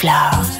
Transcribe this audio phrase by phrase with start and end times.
[0.00, 0.59] floor.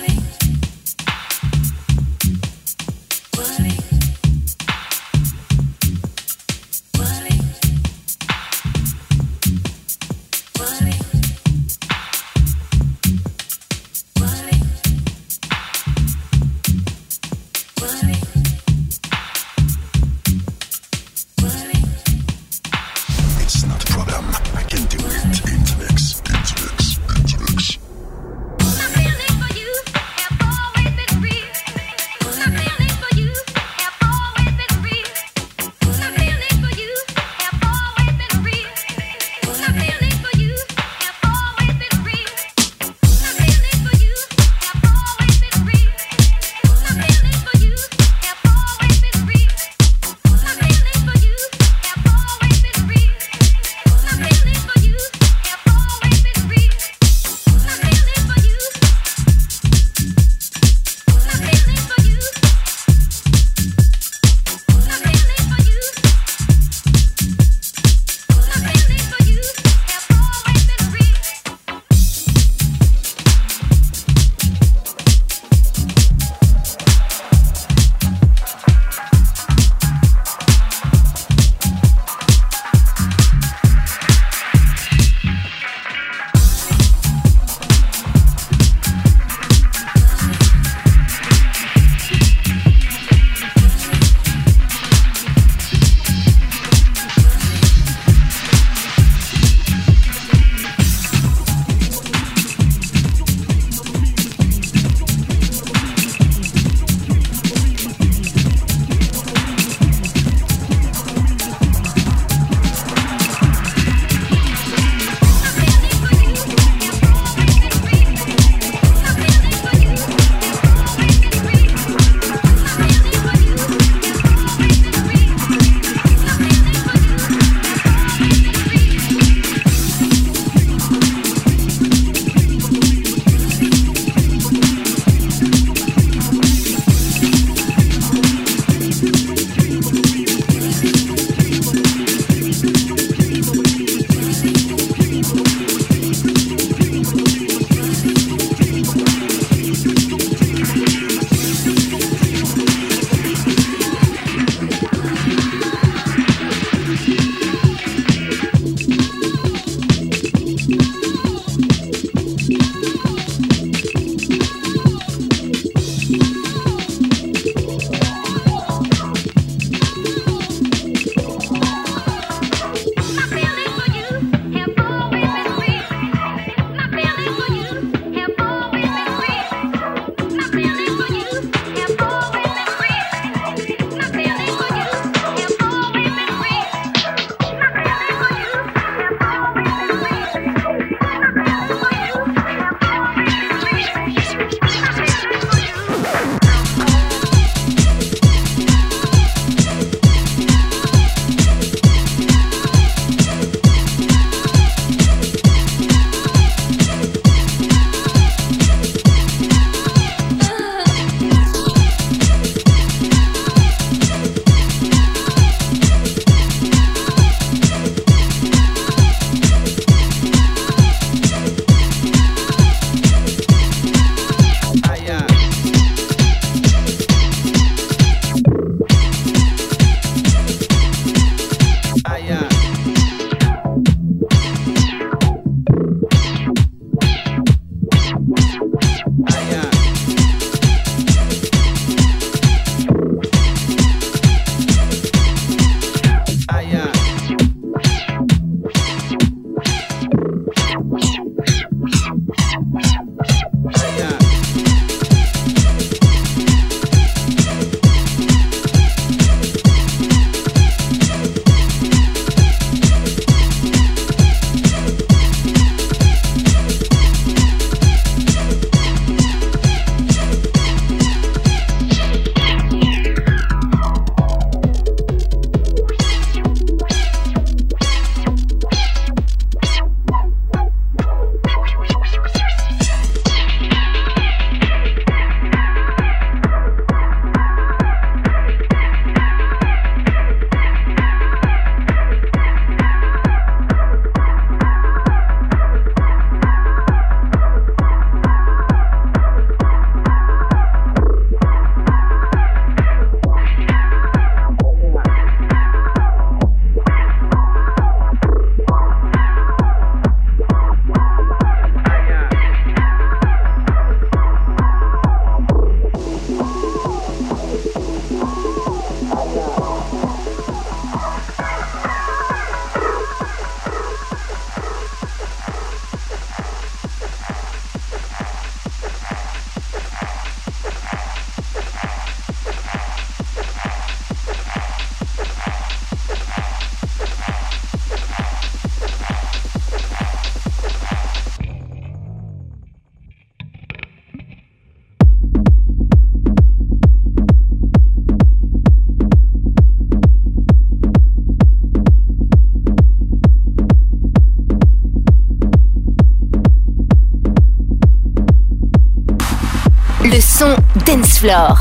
[361.20, 361.59] Flore.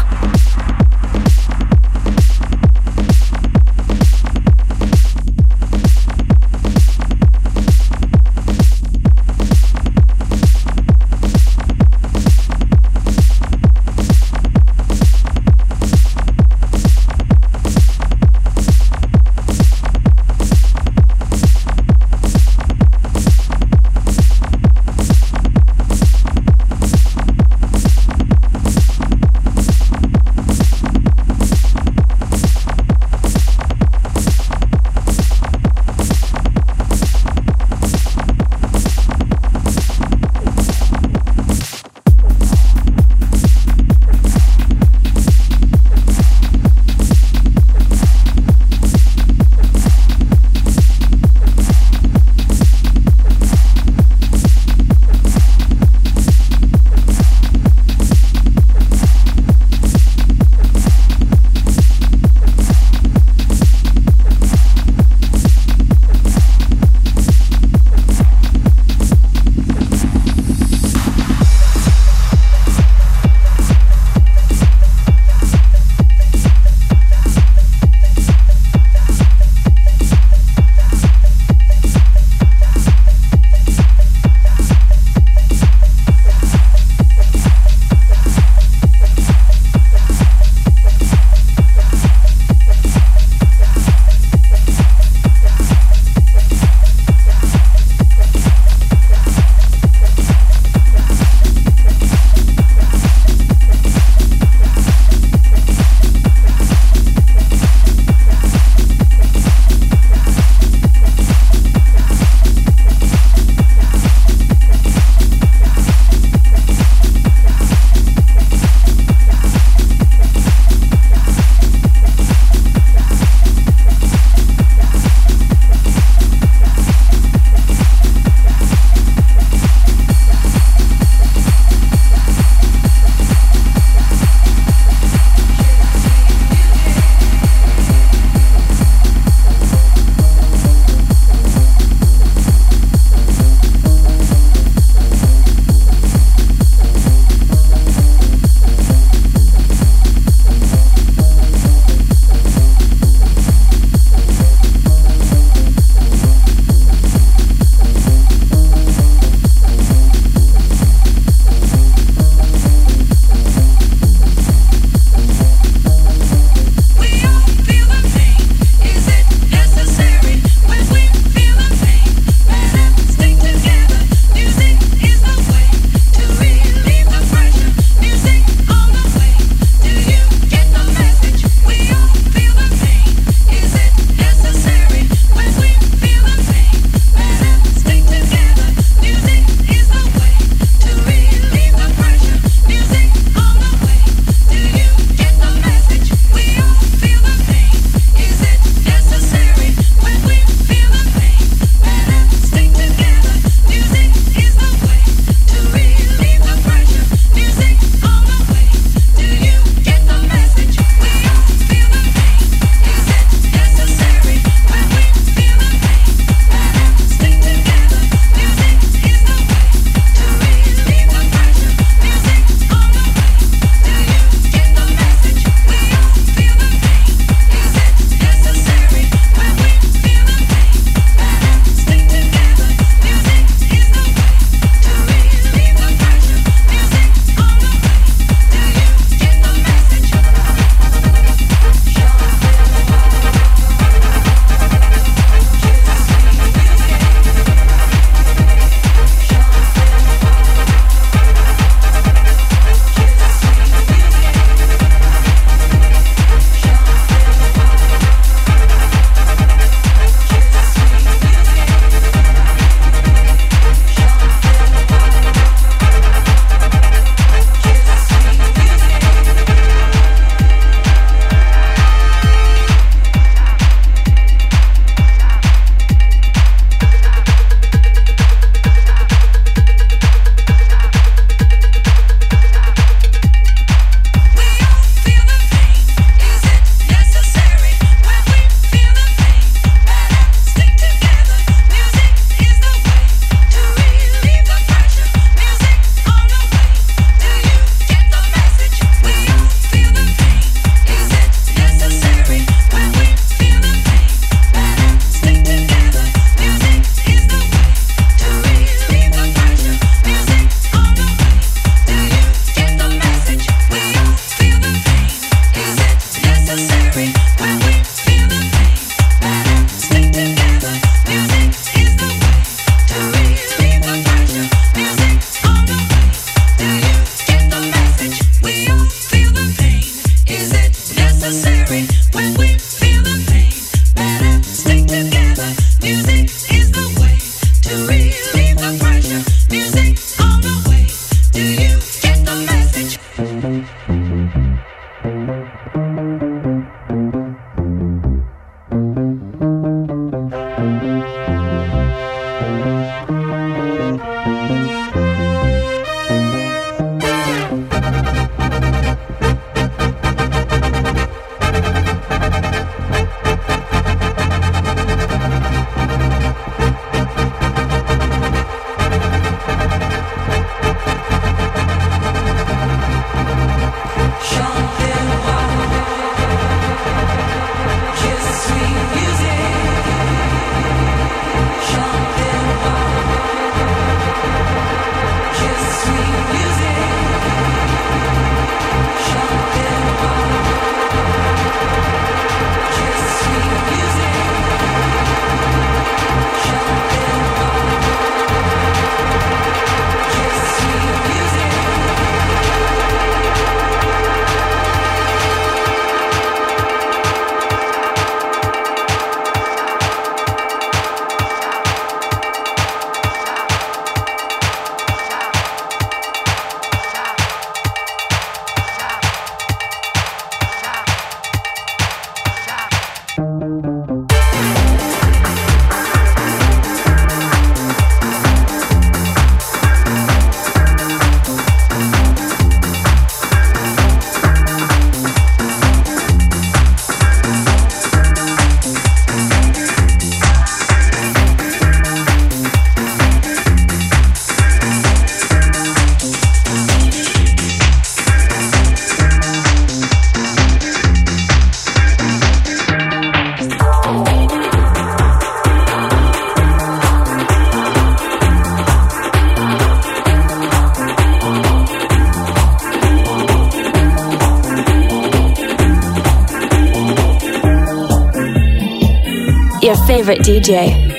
[470.00, 470.99] Favorite DJ.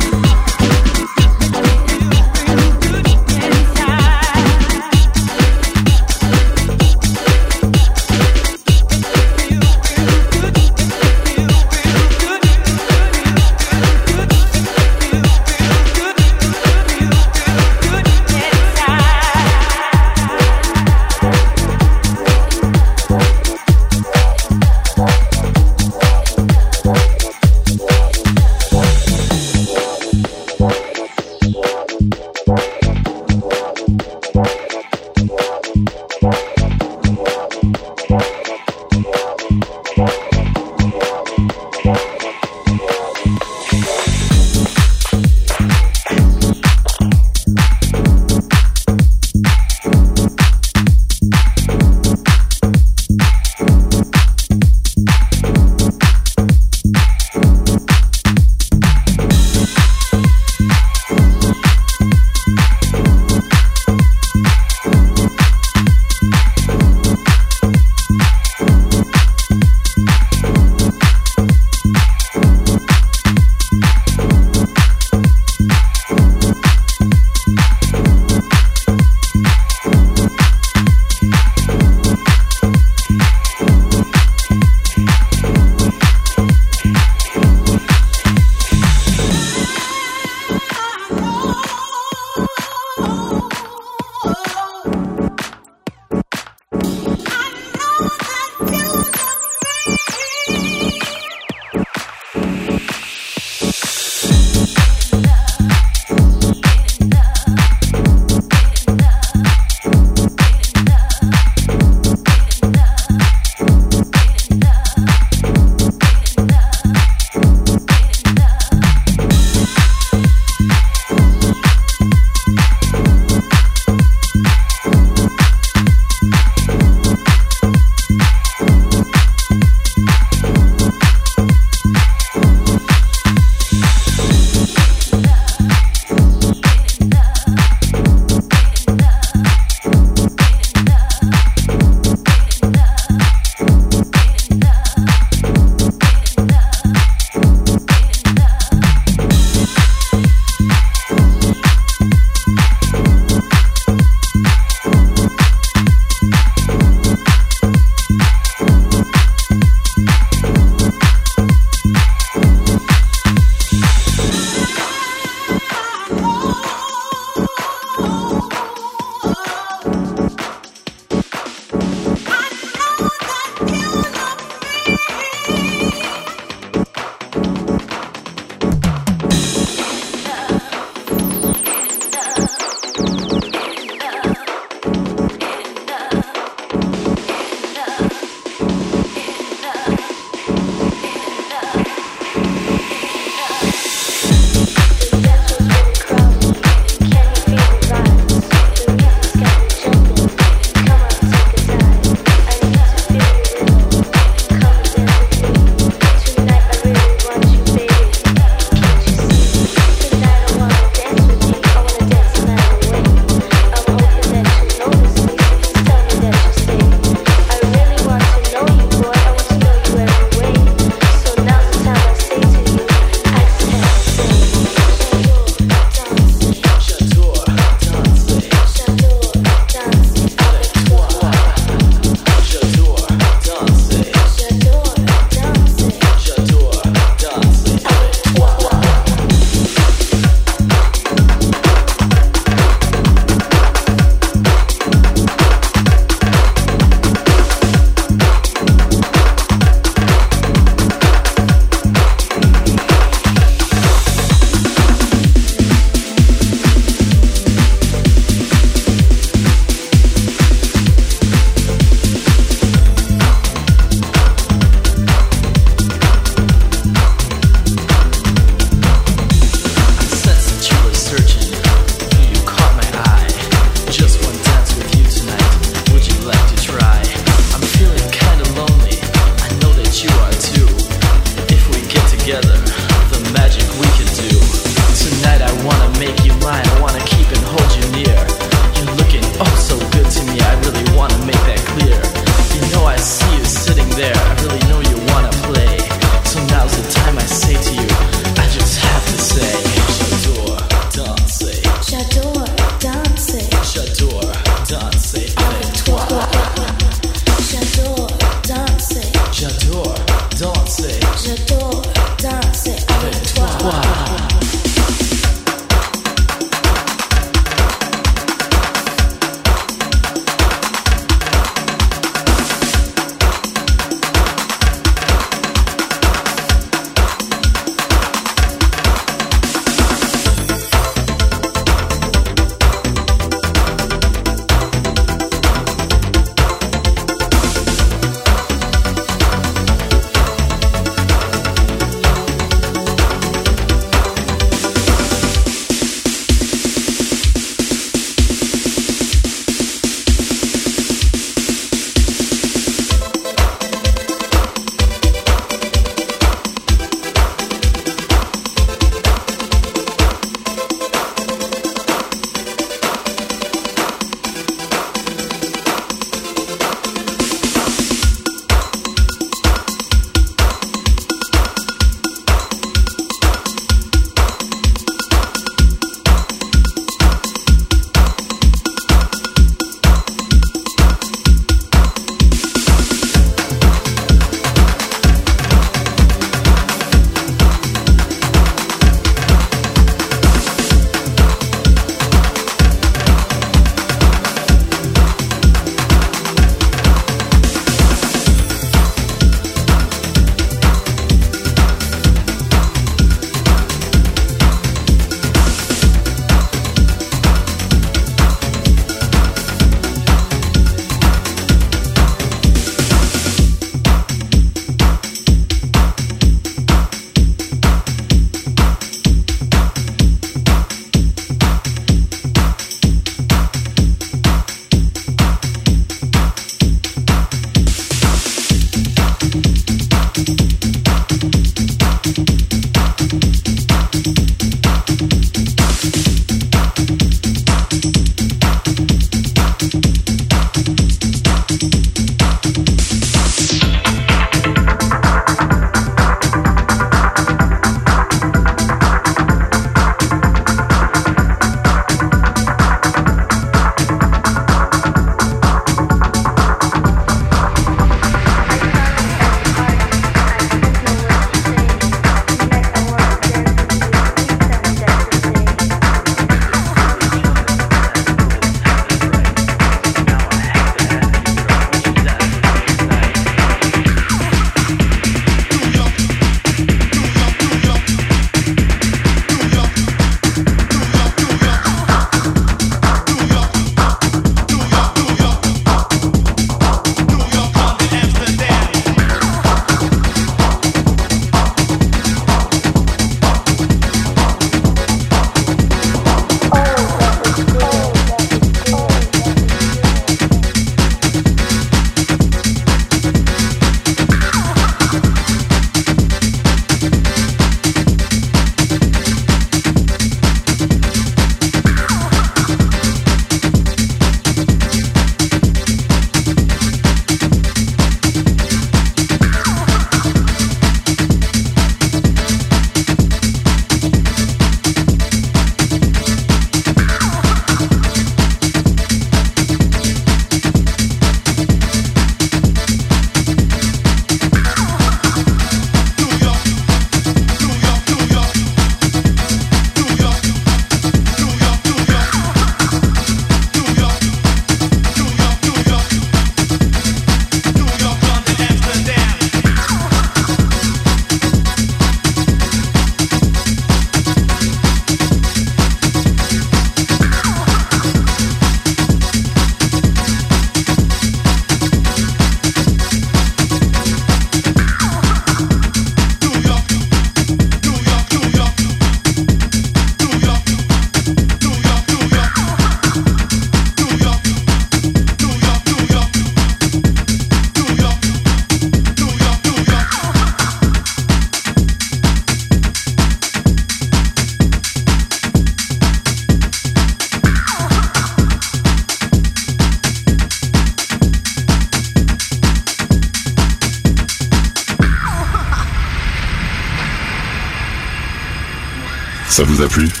[599.41, 600.00] Ça vous a plu?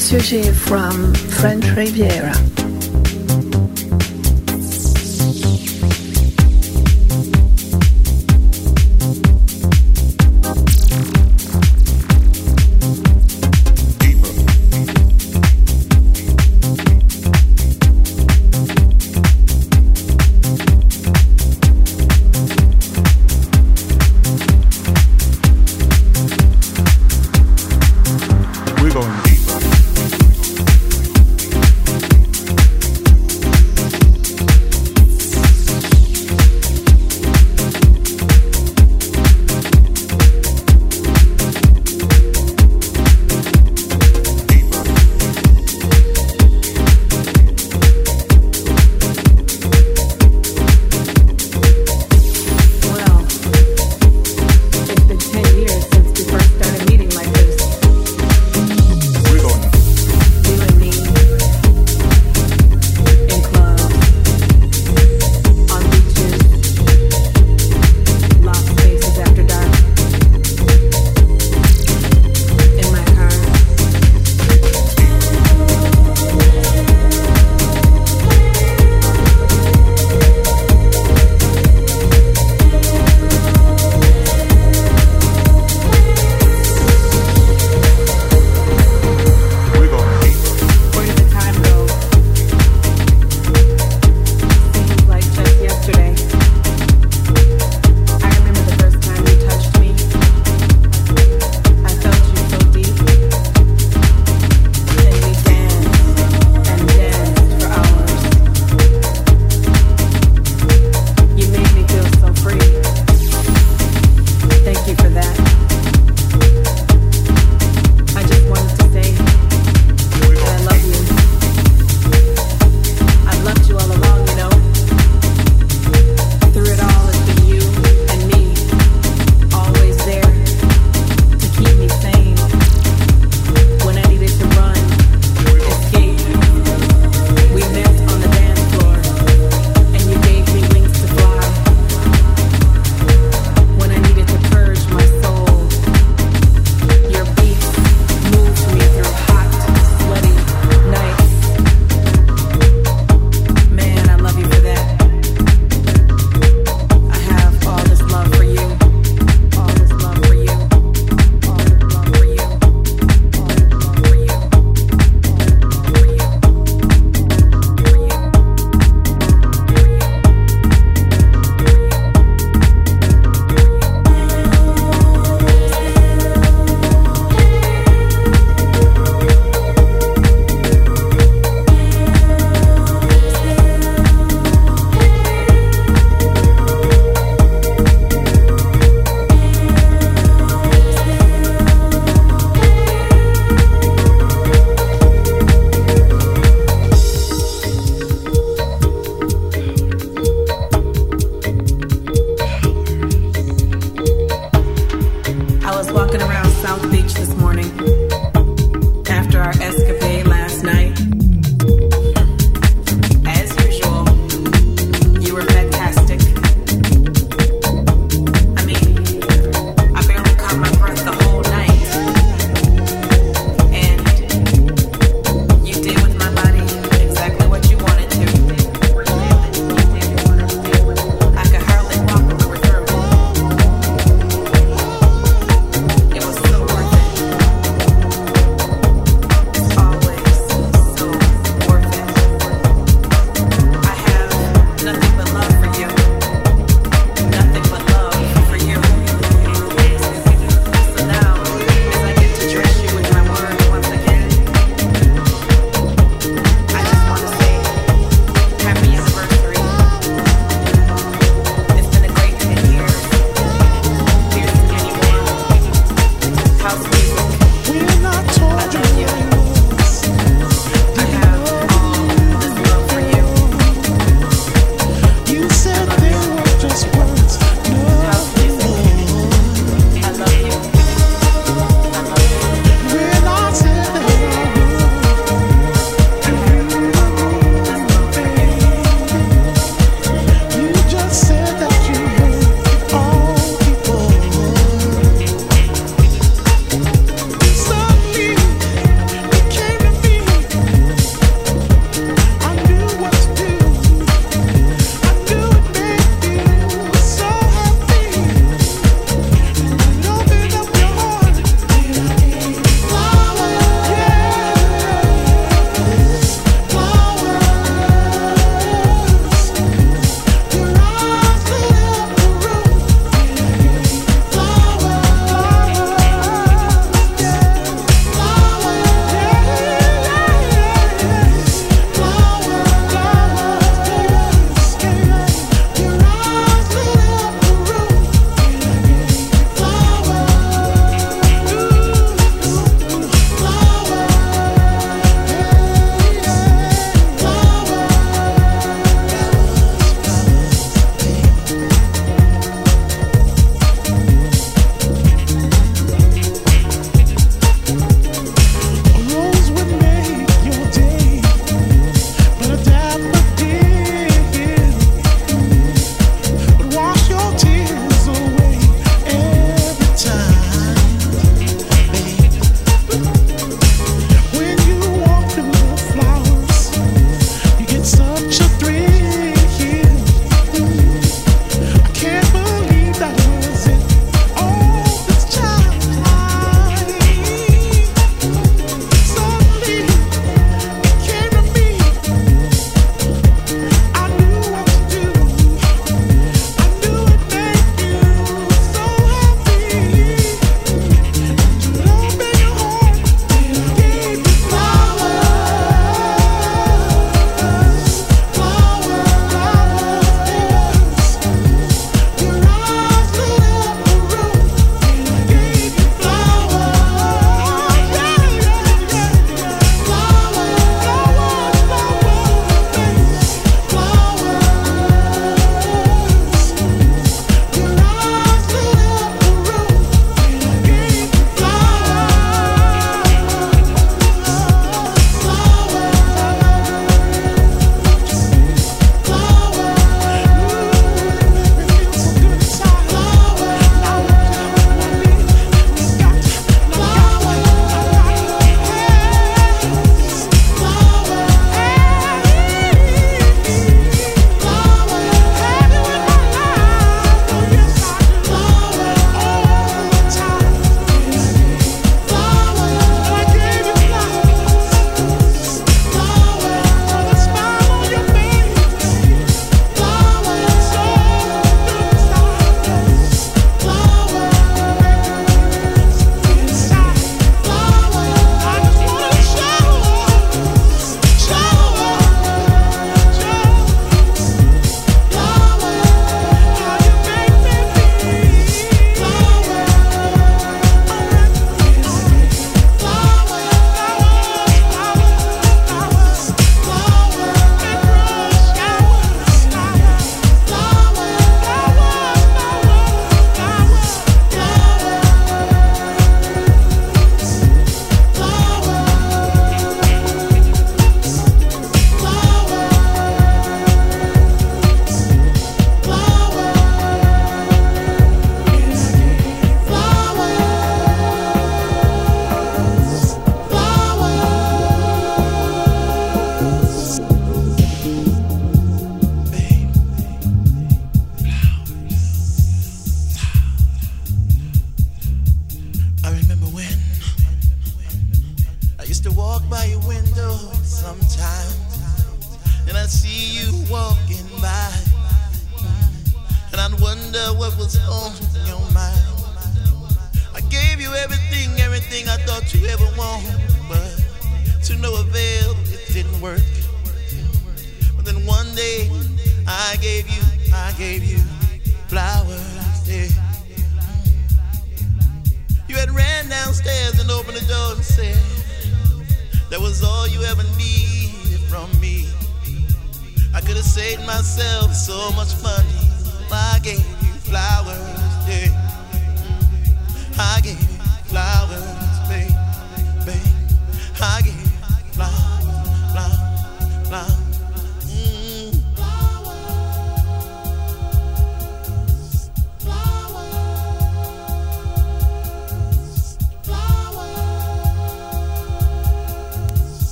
[0.00, 2.45] Sujet from French Riviera.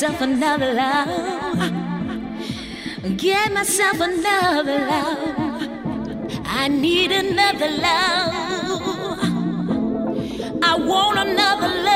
[0.00, 1.58] Myself another love.
[3.16, 5.68] Get myself another love.
[6.44, 8.32] I need another love.
[10.62, 11.87] I want another love.